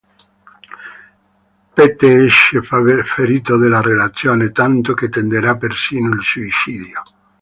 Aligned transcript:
Pete 1.75 2.23
esce 2.25 2.61
ferito 3.03 3.55
dalla 3.57 3.81
relazione, 3.81 4.51
tanto 4.51 4.95
che 4.95 5.09
tenterà 5.09 5.57
persino 5.57 6.15
il 6.15 6.23
suicidio. 6.23 7.03